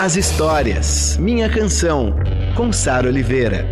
[0.00, 1.18] as histórias.
[1.18, 2.16] Minha Canção,
[2.56, 3.66] com Sara Oliveira.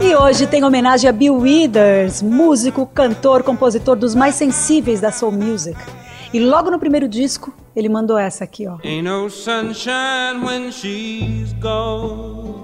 [0.00, 5.32] E hoje tem homenagem a Bill Withers, músico, cantor, compositor dos mais sensíveis da soul
[5.32, 5.80] music.
[6.32, 8.78] E logo no primeiro disco, ele mandou essa aqui, ó.
[8.84, 12.63] Ain't no sunshine when she's gone.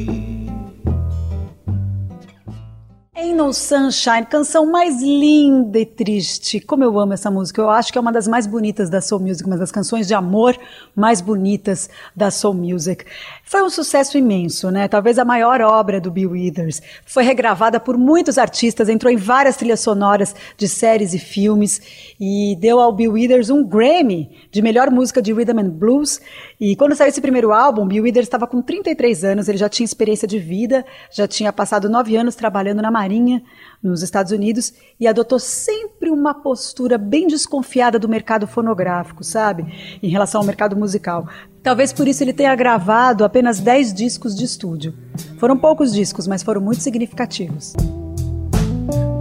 [3.33, 6.59] No Sunshine, canção mais linda e triste.
[6.59, 7.61] Como eu amo essa música.
[7.61, 10.13] Eu acho que é uma das mais bonitas da Soul Music, uma das canções de
[10.13, 10.57] amor
[10.95, 13.05] mais bonitas da Soul Music.
[13.43, 14.87] Foi um sucesso imenso, né?
[14.87, 16.81] Talvez a maior obra do Bill Withers.
[17.05, 21.81] Foi regravada por muitos artistas, entrou em várias trilhas sonoras de séries e filmes
[22.19, 26.19] e deu ao Bill Withers um Grammy de melhor música de rhythm and blues.
[26.59, 29.85] E quando saiu esse primeiro álbum, Bill Withers estava com 33 anos, ele já tinha
[29.85, 33.43] experiência de vida, já tinha passado nove anos trabalhando na Marinha Marinha
[33.81, 39.65] nos Estados Unidos e adotou sempre uma postura bem desconfiada do mercado fonográfico, sabe?
[40.01, 41.27] Em relação ao mercado musical.
[41.63, 44.93] Talvez por isso ele tenha gravado apenas 10 discos de estúdio.
[45.37, 47.73] Foram poucos discos, mas foram muito significativos.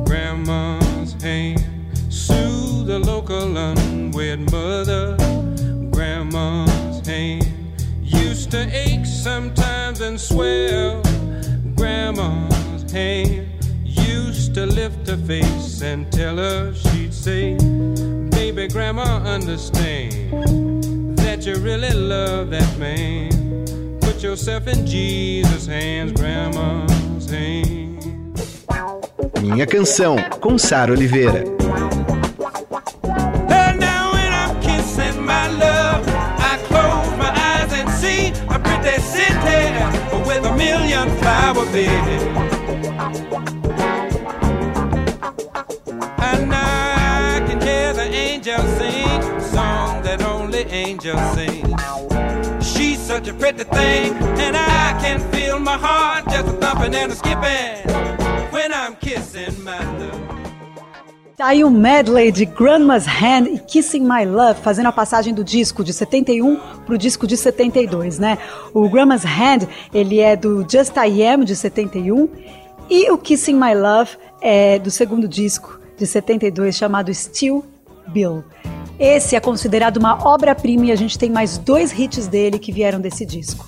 [0.06, 1.60] Grandma's hand,
[2.10, 5.16] sue the local unwed mother.
[5.90, 7.46] Grandma's hand
[8.02, 11.02] used to ache sometimes and swell.
[11.76, 13.59] Grandma's hand
[14.10, 17.56] used to lift her face and tell her she'd say,
[18.30, 23.30] Baby, grandma, understand that you really love that man.
[24.00, 28.66] Put yourself in Jesus' hands, grandma's hands.
[29.40, 31.44] Minha canção, com Sara Oliveira.
[40.26, 42.59] with a million flower beds.
[50.70, 51.76] Angels sing.
[52.60, 57.84] She's such a pretty thing, and I can feel my heart just thumping and skipping
[58.52, 60.20] when I'm kissing my love.
[61.40, 65.42] Tá aí um medley de Grandma's Hand e Kissing My Love, fazendo a passagem do
[65.42, 66.54] disco de 71
[66.84, 68.36] para o disco de 72, né?
[68.74, 72.28] O Grandma's Hand, ele é do Just I Am, de 71,
[72.90, 74.10] e o Kissing My Love
[74.42, 77.64] é do segundo disco, de 72, chamado Still
[78.08, 78.44] Bill.
[79.00, 83.00] Esse é considerado uma obra-prima e a gente tem mais dois hits dele que vieram
[83.00, 83.66] desse disco.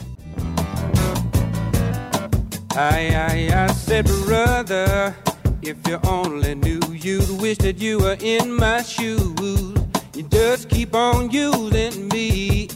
[2.75, 5.15] I, I, I said, brother,
[5.62, 9.72] if you only knew, you'd wish that you were in my shoes.
[10.15, 12.69] You just keep on using me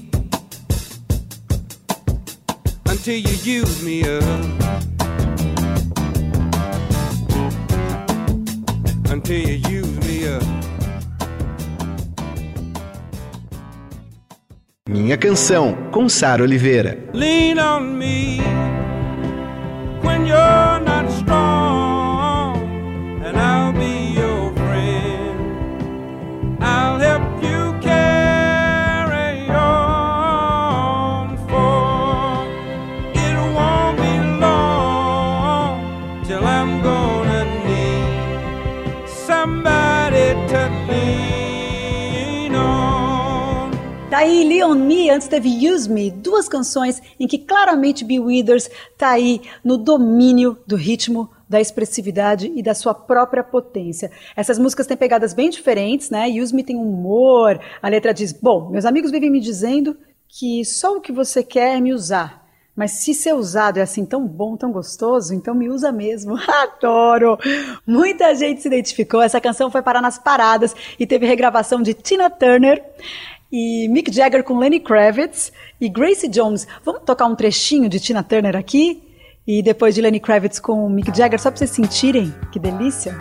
[2.89, 4.25] until you use me up.
[9.11, 10.56] Until you use me up.
[15.07, 16.99] Minha Canção, com Sara Oliveira.
[17.15, 18.41] Lean on me
[20.03, 21.46] when you're not strong,
[45.37, 50.77] teve Use Me, duas canções em que claramente Bill Withers tá aí no domínio do
[50.77, 54.11] ritmo, da expressividade e da sua própria potência.
[54.35, 56.27] Essas músicas têm pegadas bem diferentes, né?
[56.29, 59.95] Use Me tem humor, a letra diz: Bom, meus amigos vivem me dizendo
[60.27, 62.47] que só o que você quer é me usar.
[62.75, 66.37] Mas se ser usado é assim tão bom, tão gostoso, então me usa mesmo.
[66.63, 67.39] Adoro!
[67.87, 69.23] Muita gente se identificou.
[69.23, 72.83] Essa canção foi parar nas paradas e teve regravação de Tina Turner.
[73.59, 75.51] E Mick Jagger com Lenny Kravitz
[75.81, 76.69] e Gracie Jones.
[76.85, 79.03] Vamos tocar um trechinho de Tina Turner aqui?
[79.47, 83.17] E depois de Lenny Kravitz com Mick Jagger, só para vocês sentirem que delícia.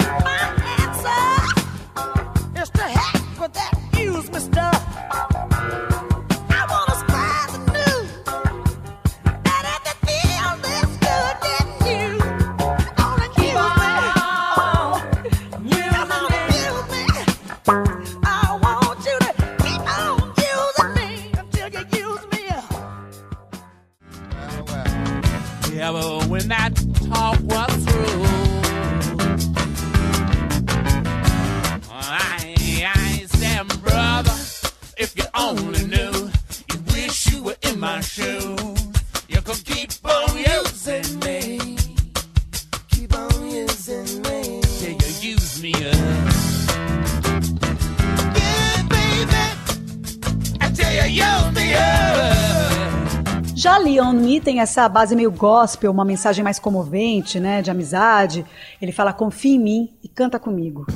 [53.55, 58.43] Já Leon Me tem essa base meio gospel, uma mensagem mais comovente, né, de amizade.
[58.81, 60.87] Ele fala confia em mim e canta comigo.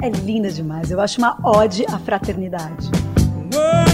[0.00, 0.90] É linda demais.
[0.90, 2.90] Eu acho uma ode à fraternidade.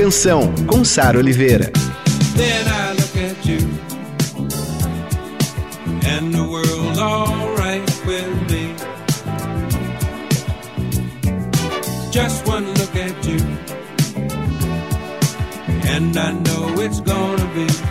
[0.00, 1.70] Canção, com Sara Oliveira.
[2.34, 3.58] Then I look at you,
[6.08, 6.98] and the world's
[8.06, 8.74] with me.
[12.10, 13.40] Just one look at you,
[15.86, 17.89] and I know it's gonna be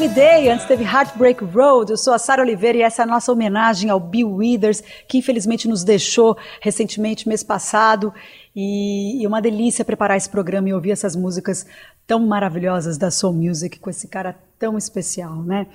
[0.00, 1.90] Lovely Day, antes teve Heartbreak Road.
[1.90, 5.18] Eu sou a Sara Oliveira e essa é a nossa homenagem ao Bill Withers, que
[5.18, 8.10] infelizmente nos deixou recentemente, mês passado.
[8.62, 11.64] E, e uma delícia preparar esse programa e ouvir essas músicas
[12.06, 15.66] tão maravilhosas da Soul Music com esse cara tão especial, né?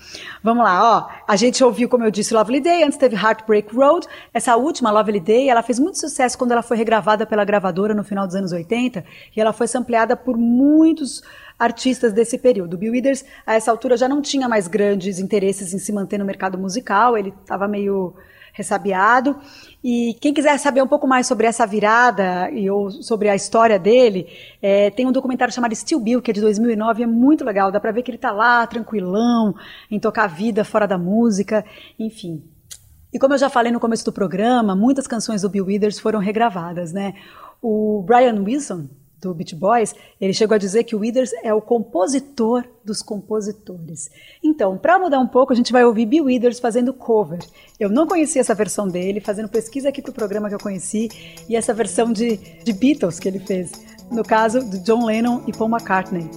[0.43, 1.09] Vamos lá, ó.
[1.27, 4.05] A gente ouviu, como eu disse, Lovely Day, antes teve Heartbreak Road.
[4.31, 8.03] Essa última, Lovely Day, ela fez muito sucesso quando ela foi regravada pela gravadora no
[8.03, 9.03] final dos anos 80
[9.35, 11.23] e ela foi sampleada por muitos
[11.57, 12.77] artistas desse período.
[12.77, 16.25] Bill Withers, a essa altura, já não tinha mais grandes interesses em se manter no
[16.25, 18.13] mercado musical, ele estava meio
[18.55, 19.35] ressabiado.
[19.83, 23.77] E quem quiser saber um pouco mais sobre essa virada e ou sobre a história
[23.77, 24.27] dele,
[24.61, 27.71] é, tem um documentário chamado Still Bill, que é de 2009, é muito legal.
[27.71, 29.53] Dá para ver que ele está lá, tranquilão,
[29.91, 31.63] em tocar a vida fora da música,
[31.99, 32.43] enfim.
[33.13, 36.19] E como eu já falei no começo do programa, muitas canções do Bill Withers foram
[36.19, 37.13] regravadas, né?
[37.61, 38.87] O Brian Wilson,
[39.19, 44.09] do Beach Boys, ele chegou a dizer que o Withers é o compositor dos compositores.
[44.43, 47.39] Então, para mudar um pouco, a gente vai ouvir Bill Withers fazendo cover.
[47.79, 51.09] Eu não conhecia essa versão dele, fazendo pesquisa aqui para o programa que eu conheci,
[51.49, 53.71] e essa versão de, de Beatles que ele fez,
[54.11, 56.29] no caso de John Lennon e Paul McCartney.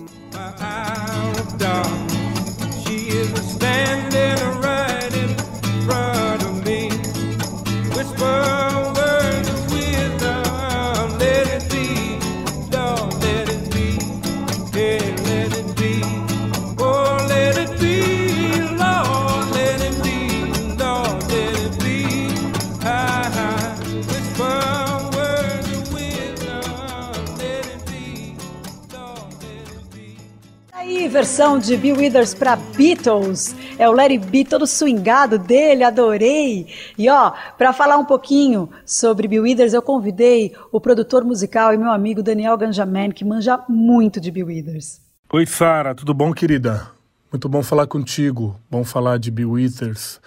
[31.39, 33.55] Versão de Bill Withers para Beatles.
[33.79, 36.67] É o Larry B todo swingado dele, adorei.
[36.99, 41.79] E ó, para falar um pouquinho sobre Bill Withers, eu convidei o produtor musical e
[41.79, 45.01] meu amigo Daniel Ganjaman, que manja muito de Bill Withers.
[45.33, 46.91] Oi, Sara, tudo bom, querida?
[47.31, 48.57] Muito bom falar contigo.
[48.69, 50.21] Bom falar de Bill Withers,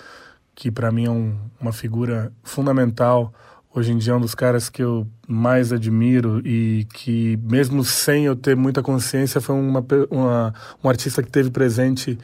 [0.55, 3.33] que para mim é um, uma figura fundamental
[3.73, 8.25] hoje em dia é um dos caras que eu mais admiro e que, mesmo sem
[8.25, 12.17] eu ter muita consciência, foi uma, uma um artista que teve presente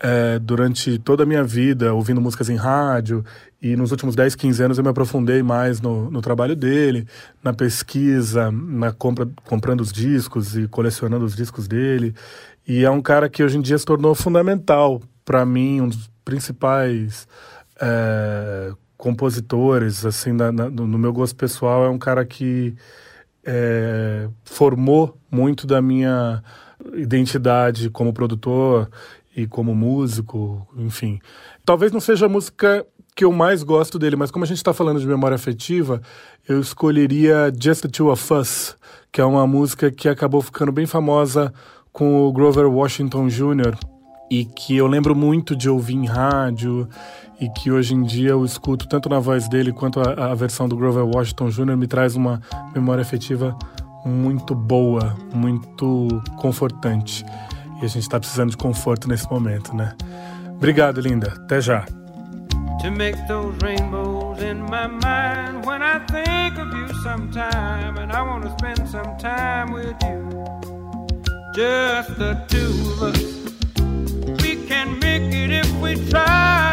[0.00, 3.24] é, durante toda a minha vida, ouvindo músicas em rádio.
[3.60, 7.06] E nos últimos 10, 15 anos eu me aprofundei mais no, no trabalho dele,
[7.44, 12.14] na pesquisa, na compra, comprando os discos e colecionando os discos dele.
[12.66, 16.10] E é um cara que hoje em dia se tornou fundamental para mim, um dos
[16.24, 17.28] principais.
[17.80, 22.74] É, compositores, assim, na, na, no meu gosto pessoal, é um cara que
[23.42, 26.42] é, formou muito da minha
[26.94, 28.90] identidade como produtor
[29.34, 31.18] e como músico, enfim.
[31.64, 34.74] Talvez não seja a música que eu mais gosto dele, mas como a gente está
[34.74, 36.02] falando de memória afetiva,
[36.46, 38.76] eu escolheria Just the Two of Us,
[39.10, 41.52] que é uma música que acabou ficando bem famosa
[41.90, 43.78] com o Grover Washington Jr.
[44.30, 46.88] e que eu lembro muito de ouvir em rádio
[47.40, 50.68] e que hoje em dia eu escuto tanto na voz dele quanto a, a versão
[50.68, 51.76] do Grover Washington Jr.
[51.76, 52.40] me traz uma
[52.74, 53.58] memória afetiva
[54.04, 57.24] muito boa, muito confortante.
[57.80, 59.94] E a gente está precisando de conforto nesse momento, né?
[60.54, 61.32] Obrigado, linda.
[61.36, 61.86] Até já.
[62.82, 68.22] To make those rainbows in my mind when I think of you sometime and I
[68.22, 70.30] want to spend some time with you.
[71.54, 73.39] Just the two of us.
[75.10, 76.69] We can make it if we try.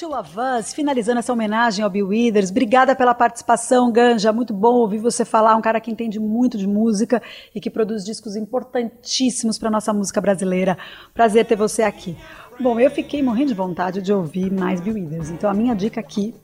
[0.00, 2.50] Of Us, finalizando essa homenagem ao Bill Withers.
[2.50, 4.32] Obrigada pela participação, Ganja.
[4.32, 5.54] Muito bom ouvir você falar.
[5.54, 7.22] Um cara que entende muito de música
[7.54, 10.78] e que produz discos importantíssimos para nossa música brasileira.
[11.12, 12.16] Prazer ter você aqui.
[12.58, 15.28] Bom, eu fiquei morrendo de vontade de ouvir mais Bill Withers.
[15.28, 16.34] Então a minha dica aqui,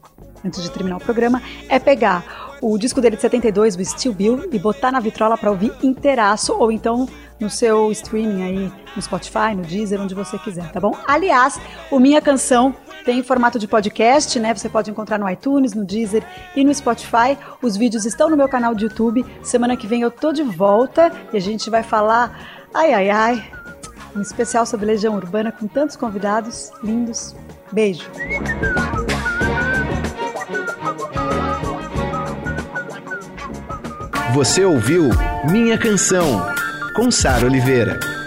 [0.45, 4.53] antes de terminar o programa, é pegar o disco dele de 72, o Still Bill,
[4.53, 7.09] e botar na vitrola para ouvir inteiraço ou então
[7.41, 10.97] no seu streaming aí, no Spotify, no Deezer, onde você quiser, tá bom?
[11.07, 14.55] Aliás, o Minha Canção tem formato de podcast, né?
[14.55, 16.23] Você pode encontrar no iTunes, no Deezer
[16.55, 17.39] e no Spotify.
[17.63, 19.25] Os vídeos estão no meu canal de YouTube.
[19.43, 23.51] Semana que vem eu tô de volta e a gente vai falar, ai ai ai,
[24.15, 27.35] um especial sobre Legião Urbana com tantos convidados lindos.
[27.73, 28.11] Beijo.
[34.35, 35.09] Você ouviu
[35.51, 36.58] Minha Canção
[36.99, 38.18] com Sara Oliveira.